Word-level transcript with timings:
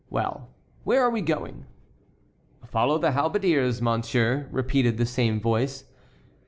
Well, 0.09 0.49
where 0.83 1.03
are 1.03 1.11
we 1.11 1.21
going?" 1.21 1.67
"Follow 2.65 2.97
the 2.97 3.11
halberdiers, 3.11 3.83
monsieur," 3.83 4.47
repeated 4.51 4.97
the 4.97 5.05
same 5.05 5.39
voice. 5.39 5.83